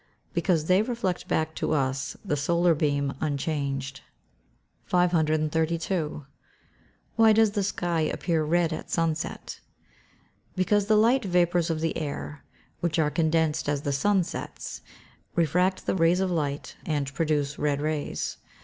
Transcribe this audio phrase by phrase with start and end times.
[0.33, 4.01] _Because they reflect back to us the solar beam unchanged.
[4.85, 6.25] 532.
[7.17, 9.59] Why does the sky appear red at sunset?
[10.55, 12.43] Because the light vapours of the air,
[12.79, 14.81] which are condensed as the sun sets,
[15.35, 18.37] refract the rays of light, and produce red rays.